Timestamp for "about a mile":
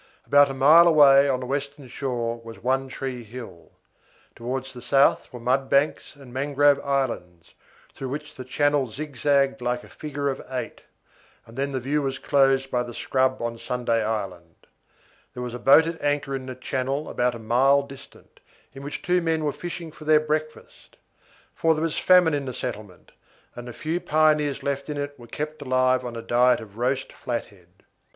0.25-0.87, 17.07-17.83